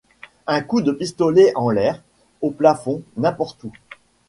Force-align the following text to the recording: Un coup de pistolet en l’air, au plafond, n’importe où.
Un 0.47 0.61
coup 0.63 0.81
de 0.81 0.91
pistolet 0.91 1.51
en 1.55 1.69
l’air, 1.69 2.01
au 2.41 2.49
plafond, 2.49 3.03
n’importe 3.17 3.63
où. 3.65 3.71